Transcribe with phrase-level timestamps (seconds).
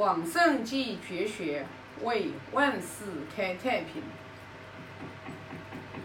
[0.00, 1.66] 往圣继绝学，
[2.02, 3.04] 为万世
[3.36, 4.02] 开太平。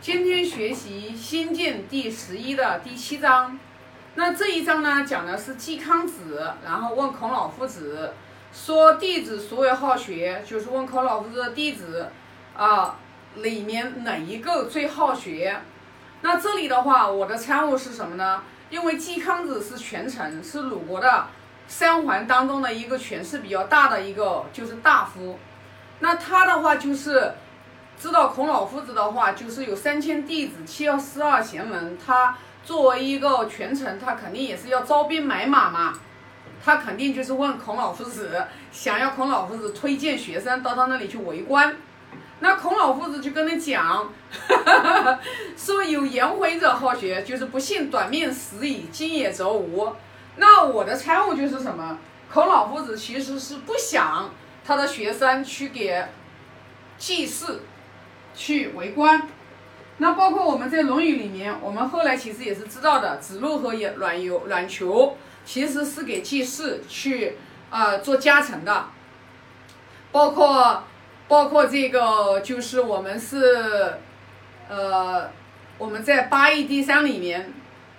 [0.00, 3.58] 今天学习《新建》第十一的第七章。
[4.14, 8.14] 那这一章呢，讲的是季康子，然后问孔老夫子
[8.50, 12.08] 说：“弟子孰为好学？”就是问孔老夫子的弟子
[12.56, 12.96] 啊，
[13.34, 15.60] 里面哪一个最好学？
[16.22, 18.42] 那这里的话，我的参悟是什么呢？
[18.70, 21.26] 因为季康子是权臣，是鲁国的。
[21.66, 25.38] 三环当中的一个权势比较大的一个就是大夫，
[26.00, 27.32] 那他的话就是
[27.98, 31.96] 知道孔老夫子的话，就是有三千弟子，七十四二贤人。
[32.04, 35.92] 他作为一个权臣，他肯定也是要招兵买马嘛。
[36.64, 41.76] 他肯定就是问孔老夫子，想要孔老夫子推荐学生到他那里去为官。
[42.40, 44.12] 那孔老夫子就跟他讲，
[45.56, 49.92] 说有颜回者好学，就是不信短命死矣，今也则无。
[50.36, 51.98] 那我的参悟就是什么？
[52.32, 54.30] 孔老夫子其实是不想
[54.64, 56.02] 他的学生去给
[56.96, 57.62] 祭祀、
[58.34, 59.28] 去为官。
[59.98, 67.36] 那包括我们在《论语》里面，我们后来其实也是知道的，子路和也阮由、阮求其实是给祭祀去
[67.68, 68.86] 啊做加成的。
[70.10, 70.84] 包括
[71.28, 73.98] 包括这个就是我们是
[74.70, 75.28] 呃
[75.76, 77.52] 我们在八义第三里面。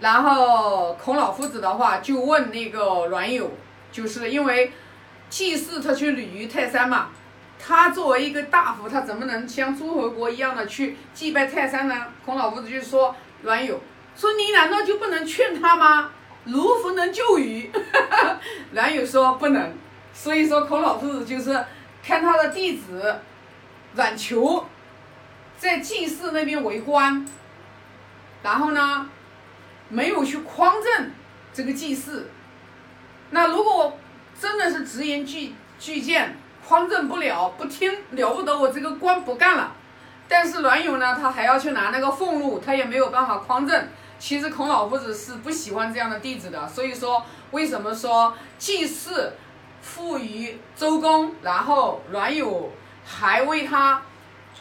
[0.00, 3.50] 然后孔老夫子的话就问那个阮友，
[3.92, 4.72] 就是因为
[5.30, 7.08] 祭祀他去旅于泰山嘛，
[7.58, 12.06] 他作为一个大夫，他怎么能像诸侯国一样的去祭拜泰山呢？
[12.24, 13.80] 孔老夫子就说阮友，
[14.16, 16.10] 说你难道就不能劝他吗？
[16.44, 17.70] 如弗能救于？
[18.72, 19.72] 阮友说不能，
[20.12, 21.64] 所以说孔老夫子就是
[22.04, 23.20] 看他的弟子
[23.94, 24.66] 阮求
[25.56, 27.26] 在祭祀那边为官，
[28.42, 29.08] 然后呢？
[29.88, 31.10] 没有去匡正
[31.52, 32.30] 这个祭祀，
[33.30, 33.98] 那如果
[34.40, 39.72] 真的是直言拒拒谏，匡正不了，不听了不得，我这个官不干了。
[40.26, 43.88] 但是阮有呢，他还要去拿那个俸禄，他也没有办法匡正。
[44.18, 49.34] 其实孔老夫子是不喜欢这样的弟子的，所以说为什么说祭祀
[49.82, 52.72] 付于周公，然后阮有
[53.04, 54.02] 还为他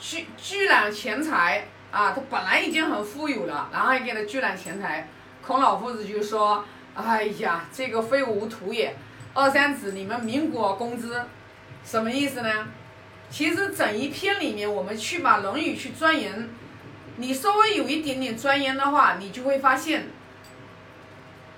[0.00, 1.68] 聚聚揽钱财。
[1.92, 5.06] 啊，他本来已经很富有了，然后还给他聚揽钱财。
[5.46, 6.64] 孔老夫子就说
[6.96, 8.96] ：“哎呀，这个非吾土也。
[9.34, 11.22] 二三子，你们民国工资，
[11.84, 12.68] 什么意思呢？
[13.28, 16.48] 其实整一篇里面，我们去把《论语》去钻研，
[17.16, 20.06] 你稍微有一点点钻研的话，你就会发现，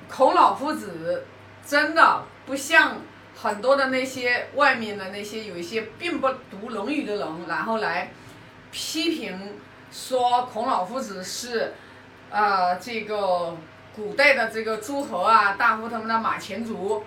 [0.09, 1.27] 孔老夫子
[1.65, 2.97] 真的不像
[3.37, 8.11] 很多的那些外面的那些有一些并不读《论语》的人，然后来
[8.73, 9.39] 批评。”
[9.95, 11.73] 说孔老夫子是，
[12.29, 13.57] 呃，这个
[13.95, 17.05] 古代的这个诸侯啊、大夫他们的马前卒，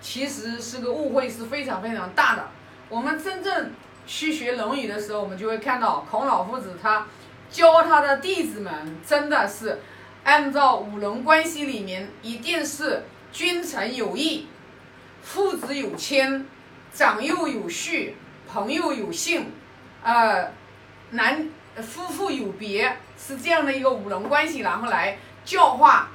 [0.00, 2.46] 其实是个误会，是非常非常大的。
[2.88, 3.72] 我们真正
[4.06, 7.08] 去学《论语》的时候，我们就会看到孔老夫子他
[7.50, 8.72] 教他的弟子们，
[9.04, 9.80] 真的是
[10.22, 14.46] 按照五伦关系里面，一定是君臣有义，
[15.22, 16.46] 父子有亲，
[16.92, 18.16] 长幼有序，
[18.48, 19.50] 朋友有信，
[20.04, 20.52] 呃，
[21.10, 21.50] 男。
[21.82, 26.08] 夫妇有别是这样的一个五伦关系，然后来教化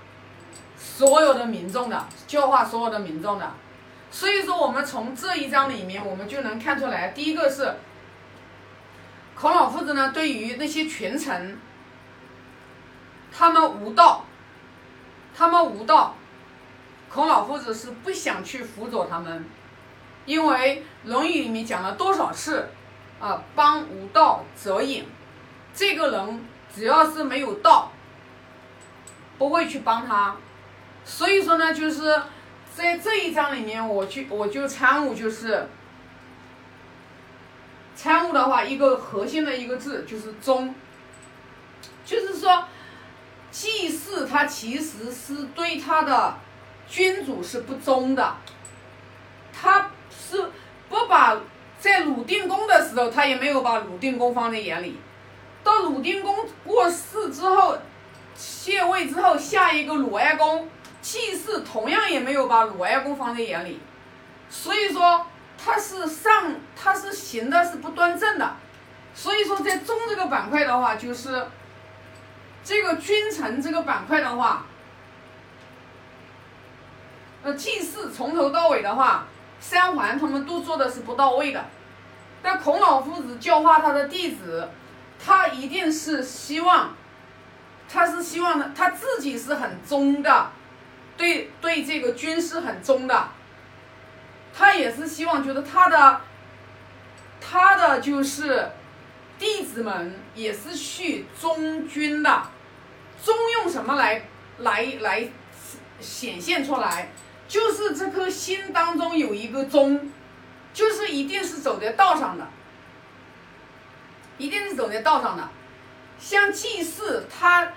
[0.77, 3.51] 所有的民众的，教化所有的民众的。
[4.11, 7.75] 所以说，我们从这一章里面，我们就能看出来，第一个是
[9.35, 11.57] 孔老夫子呢，对于那些权臣，
[13.31, 14.23] 他们无道，
[15.35, 16.15] 他们无道，
[17.09, 19.45] 孔老夫子是不想去辅佐他们，
[20.25, 22.69] 因为《论语》里面讲了多少次
[23.19, 25.05] 啊，帮无道则隐。
[25.75, 26.45] 这个人
[26.75, 27.91] 只要是没有道，
[29.37, 30.35] 不会去帮他。
[31.03, 32.21] 所以说呢，就是
[32.75, 35.67] 在这一章里面，我去我就参悟，就是
[37.95, 40.73] 参悟的话，一个核心的一个字就是忠。
[42.05, 42.65] 就是说，
[43.49, 46.35] 祭祀他其实是对他的
[46.87, 48.35] 君主是不忠的，
[49.53, 50.49] 他是
[50.89, 51.37] 不把
[51.79, 54.97] 在鲁定公的时候，他也没有把鲁定公放在眼里。
[55.63, 57.77] 到鲁定公过世之后，
[58.35, 60.67] 谢位之后，下一个鲁哀公
[61.01, 63.79] 祭祀，同样也没有把鲁哀公放在眼里，
[64.49, 65.25] 所以说
[65.57, 68.55] 他是上，他是行的是不端正的，
[69.15, 71.47] 所以说在中这个板块的话，就是
[72.63, 74.65] 这个君臣这个板块的话，
[77.43, 79.27] 呃，祭祀从头到尾的话，
[79.61, 81.63] 三桓他们都做的是不到位的，
[82.41, 84.67] 但孔老夫子教化他的弟子。
[85.19, 86.95] 他一定是希望，
[87.89, 90.51] 他是希望的，他自己是很忠的，
[91.17, 93.29] 对对这个军师很忠的，
[94.55, 96.21] 他也是希望，觉得他的
[97.41, 98.69] 他的就是
[99.37, 102.43] 弟子们也是去忠君的，
[103.23, 104.23] 忠用什么来
[104.59, 105.29] 来来
[105.99, 107.09] 显现出来？
[107.45, 110.11] 就是这颗心当中有一个忠，
[110.73, 112.47] 就是一定是走在道上的，
[114.37, 115.49] 一定是走在道上的。
[116.19, 117.73] 像祭祀，他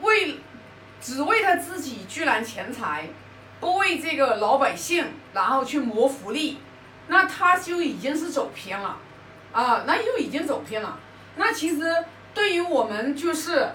[0.00, 0.38] 为
[1.00, 3.08] 只为他自己聚揽钱财，
[3.60, 6.58] 不为这个老百姓，然后去谋福利，
[7.08, 8.96] 那他就已经是走偏了，
[9.52, 10.98] 啊，那就已经走偏了。
[11.36, 12.04] 那其实
[12.34, 13.68] 对于我们就是，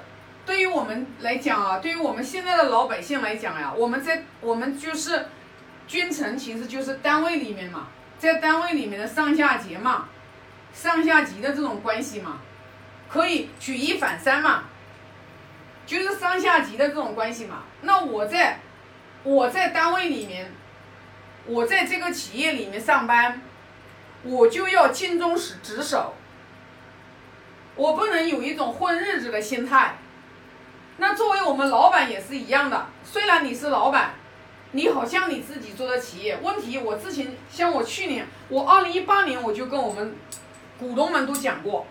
[0.45, 5.27] 对于我们来讲啊，对于我们现在的老百姓来讲呀，我们在我们就是
[5.87, 7.87] 君臣，其实就是单位里面嘛，
[8.19, 10.09] 在单位里面的上下级嘛，
[10.79, 12.39] 上下级的这种关系嘛。
[13.09, 14.65] 可以举一反三嘛，
[15.85, 17.63] 就是上下级的这种关系嘛。
[17.83, 18.59] 那我在，
[19.23, 20.51] 我在单位里面，
[21.45, 23.41] 我在这个企业里面上班，
[24.23, 26.15] 我就要尽忠职职守，
[27.75, 29.95] 我不能有一种混日子的心态。
[30.97, 34.15] 那作为我们老板也是一样的，虽然你是老板，
[34.73, 40.13] 你好像你自己做的企业，问题我之前像我去年，我二零一八年我就跟我们
[40.79, 41.85] 股东们都讲过。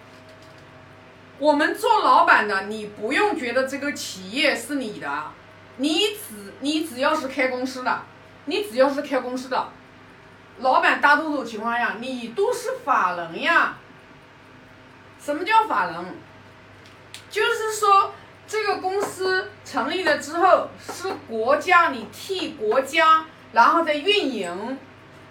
[1.39, 5.25] 我们做老板的，你不用觉得这个企业是你的，
[5.77, 8.03] 你只你只要是开公司的，
[8.47, 9.69] 你只要是开公司的，
[10.59, 13.77] 老板大多数情况下你都是法人呀。
[15.21, 15.95] 什么叫法人？
[17.29, 18.15] 就是说
[18.47, 24.79] 这个公司成立了之后是国家你替国家然后再运营，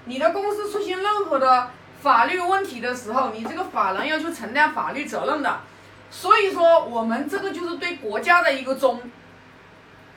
[0.04, 1.72] 你的公司出现任何的
[2.06, 5.60] 法律问题的时候，你这个法人要去承担法律责任的。
[6.12, 9.02] 所以说，我们这个就是对国家的一个忠。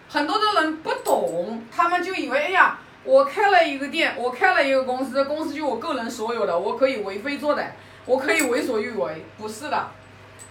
[0.06, 7.69] 很多的人不懂，他们就以为，哎呀，我开了一个店，我开了一个公司，公司就我个人所有的，我可以为非作歹，
[8.05, 9.25] 我可以为所欲为。
[9.38, 9.88] 不是的。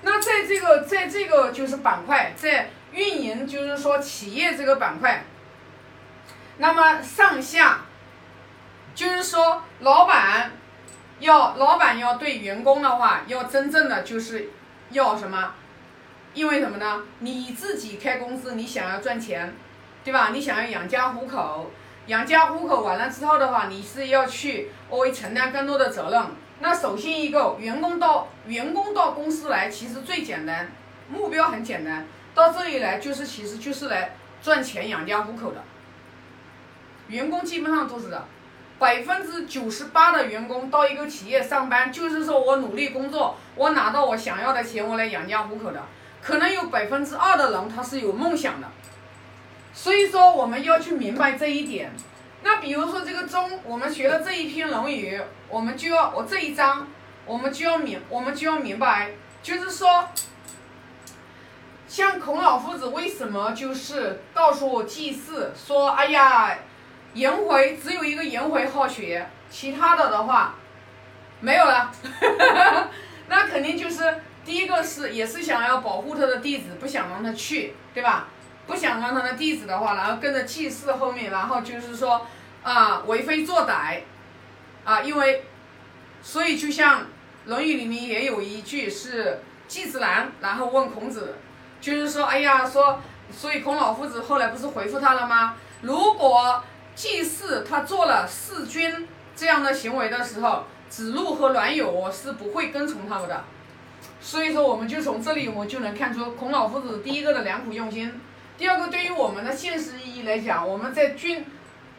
[0.01, 5.23] 那在这个，在这个就是板块，在运营，就是说企业这个板块，
[6.57, 7.81] 那么上下，
[8.95, 10.51] 就是说老板
[11.19, 14.49] 要，老板要对员工的话，要真正的就是。
[14.91, 15.51] 要什么？
[16.33, 17.03] 因为什么呢？
[17.19, 19.53] 你自己开公司，你想要赚钱，
[20.01, 20.29] 对吧？
[20.31, 21.69] 你想要养家糊口，
[22.05, 26.23] 养家糊口完了之后的话，你是要去为承担更多的责任。
[26.61, 30.71] 那首先一个员工到员工到公司来，其实最简单，
[31.09, 35.61] 目标很简单，到这里来就是其实就是来赚钱养家糊口的。
[37.09, 38.25] 员工基本上都是的。
[38.79, 45.81] 百分之九十八的员工到一个企业上班，就是说我努力工作，我拿到我想要的钱，我来养家糊口的。
[46.21, 48.67] 可能有百分之二的人他是有梦想的，
[49.73, 51.91] 所以说我们要去明白这一点。
[52.43, 55.17] 那比如说这个中，我们学的这一篇《论语》，
[55.49, 56.85] 我们就要我这一章，
[57.25, 59.09] 我们就要明，我们就要明白，
[59.41, 60.09] 就是说，
[61.87, 66.59] 像孔老夫子为什么就是告诉我祭祀说，哎呀。
[67.17, 70.53] 颜回只有一个颜回好学，其他的的话
[71.39, 71.91] 没有了。
[73.27, 78.27] 那肯定就是第一个是也是想要保护他的弟子，不想让他去，对吧？
[78.67, 82.27] 不想让他的弟子的话，然后跟着祭祀后面，然后就是说
[82.61, 84.01] 啊为非作歹
[84.85, 85.45] 啊，因为
[86.21, 87.01] 所以就像
[87.45, 91.35] 《论语》里面也有一句是季子兰，然后问孔子，
[91.81, 95.55] 就是说哎呀说，所以孔老夫子后来不是回复他了吗？
[95.81, 96.63] 如果
[96.97, 103.43] 祭祀他做了弑君这样的行为的时候，子路和栾友是不会跟从他们的。
[104.19, 108.19] 所以说，我们就从这里我们就能看出孔老夫子第一个的良苦用心，
[108.57, 111.45] 第二个对于我们的现实意义来讲，我们在军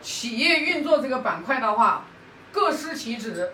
[0.02, 2.04] 企业运作这个板块的话，
[2.50, 3.52] 各司其职。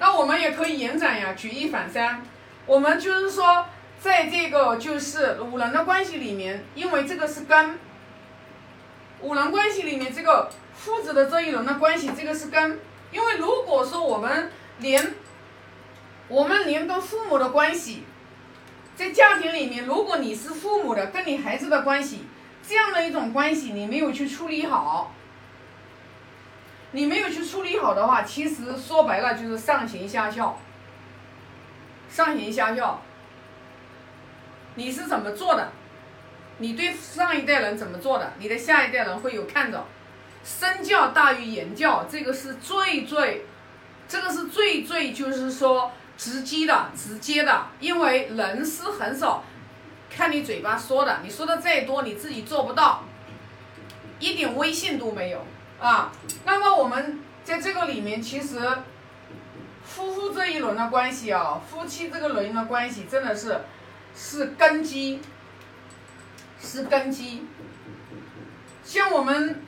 [0.00, 2.20] 那我们也可以延展呀，举一反三。
[2.66, 3.66] 我们就是说，
[4.00, 7.78] 在这个就是五人的关系里面，因为这个是根。
[9.22, 12.80] 五伦关系里面，这个父子的这一轮的关系，这个是根。
[13.10, 15.14] 因为如果说我们连
[16.28, 18.04] 我们连跟父母的关系，
[18.96, 22.26] 在家庭里面，如果你是父母的跟你孩子的关系，
[22.66, 25.12] 这样的一种关系，你没有去处理好，
[26.92, 30.58] 你没有去处理好的话，其实说白了就是上行下效。
[32.08, 33.00] 上行下效，
[34.74, 35.70] 你是怎么做的？
[36.60, 39.84] 你对上一代人怎么做的，你的下一代人会有看着。
[40.44, 43.44] 身教大于言教，这个是最最，
[44.08, 49.44] 这个是最最就是说直接的、直接的，因为人是很少
[50.08, 53.04] 看你嘴巴说的，你说的再多，你自己做不到，
[54.18, 55.44] 一点威信都没有
[55.78, 56.10] 啊。
[56.44, 58.58] 那么我们在这个里面，其实
[59.84, 63.60] 夫妇这一轮的关系啊，夫妻这个轮的关系真的是
[64.16, 65.20] 是根基，
[66.60, 67.46] 是根基。
[68.84, 69.62] 像我们，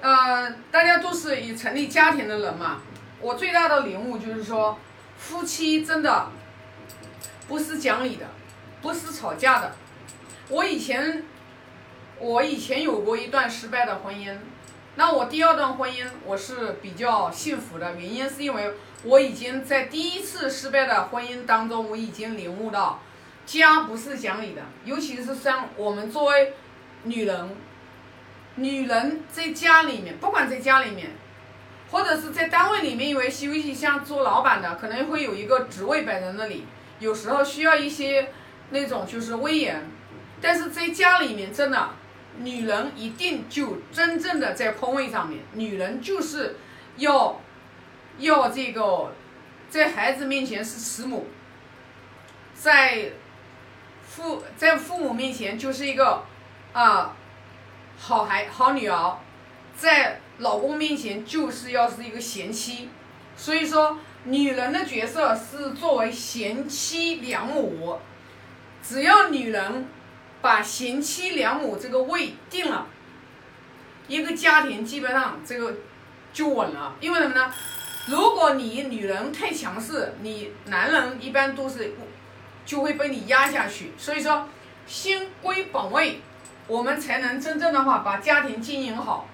[0.00, 2.80] 呃，大家都是已成立家庭的人嘛，
[3.20, 4.78] 我最大的领悟就是说，
[5.18, 6.30] 夫妻真的
[7.48, 8.26] 不是讲理的，
[8.80, 9.74] 不是吵架的。
[10.48, 11.24] 我以前，
[12.18, 14.36] 我以前有过一段失败的婚姻，
[14.94, 23.00] 那我第二段婚姻我是比较幸福的，原因是因为我已经在第一次失败的婚姻当中，我已经领悟到，
[23.46, 26.52] 家不是讲理的，尤其是像我们作为
[27.04, 27.56] 女人，
[28.56, 31.12] 女人在家里面，不管在家里面，
[31.90, 36.66] 或者是在单位里面，因为尤其像做老板的，可能会有一个职位摆在那里，
[36.98, 38.32] 有时候需要一些
[38.70, 39.82] 那种就是威严。
[40.40, 41.90] 但是在家里面，真的，
[42.40, 46.56] 女人一定就真正的在空位上面，女人就是
[46.96, 47.40] 要
[48.18, 49.12] 要这个
[49.70, 51.28] 在孩子面前是慈母，
[52.54, 53.12] 在
[54.16, 56.24] 父在父母面前就是一个
[56.72, 57.14] 啊
[57.98, 59.18] 好孩好女儿，
[59.76, 62.88] 在老公面前就是要是一个贤妻，
[63.36, 67.98] 所以说女人的角色是作为贤妻良母，
[68.82, 69.86] 只要女人。
[70.42, 72.86] 把贤妻良母这个位定了，
[74.06, 75.74] 一个家庭基本上这个
[76.32, 76.94] 就稳了。
[77.00, 77.52] 因为什么呢？
[78.06, 81.94] 如果你女人太强势，你男人一般都是
[82.66, 83.92] 就会被你压下去。
[83.96, 84.46] 所以说，
[84.86, 86.20] 先归本位，
[86.66, 89.26] 我们才能真正的话把家庭经营好。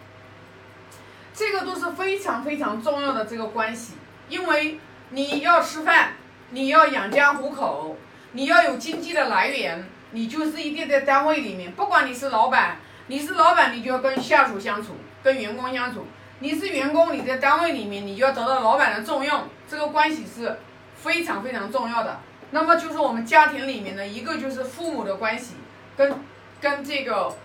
[1.35, 3.95] 这个都是非常非常重要的这个关系，
[4.29, 4.79] 因为
[5.11, 6.13] 你要吃饭，
[6.51, 7.97] 你要养家糊口，
[8.33, 9.85] 你要有经济的来源。
[10.15, 16.03] 你就是一定在单位里面，不管你是老板，你是老板，你就要跟下属相处，跟员工相处；
[16.41, 20.59] 你是员工，你在单位里面，你就要得到老板的重用，这个关系是
[20.95, 22.21] 非常非常重要的。
[22.53, 25.57] 那么就是我们家庭里面的一个就是父母的关系，
[25.97, 26.15] 跟
[26.61, 27.37] 跟这个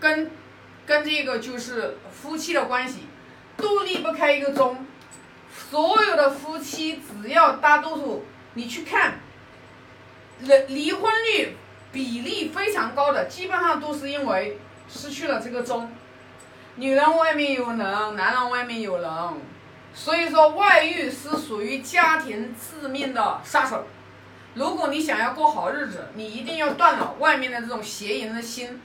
[0.00, 0.30] 跟
[0.86, 3.06] 跟这个就是夫妻的关系，
[3.56, 4.86] 都离不开一个钟。
[5.70, 9.20] 所有的夫妻，只要大多数你去看，
[10.40, 11.56] 离离婚率。
[11.92, 15.92] 比例非常高的，基本上都是因为失去了这个中。
[16.76, 17.76] 女人外面有人，
[18.16, 19.12] 男人外面有人，
[19.92, 23.86] 所以说外遇是属于家庭致命的杀手。
[24.54, 28.80] 如果你想要过好日子，你一定要断了外面的这种邪淫的心。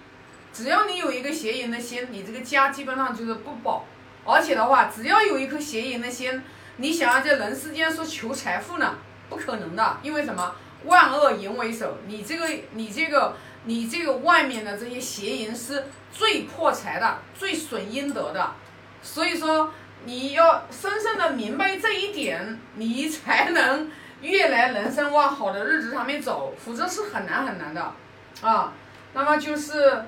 [0.53, 3.86] 只要你有一个邪淫的心，你这个家基本上就是不保。
[4.25, 6.41] 而且的话，只要有一颗邪淫的心，
[6.77, 8.95] 你想要在人世间说求财富呢，
[9.29, 10.55] 不可能的，因为什么？
[10.86, 18.53] 万恶淫为首，你这个你这个你这个外面的这些邪淫是最破财的，最损阴德的，
[19.01, 19.74] 所以说
[20.05, 23.89] 你要深深的明白这一点，你才能
[24.21, 27.93] 越来人生往好的日子上面走，否则是很难很难的
[28.41, 28.74] 啊。
[29.13, 30.03] 那么就是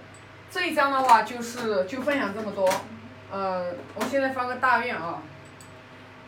[0.51, 2.69] 这一章的话，就是就分享这么多，
[3.31, 5.21] 呃，我现在发个大愿啊，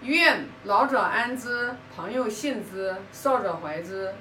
[0.02, 4.14] 愿老者安之，朋友信之，少者怀之。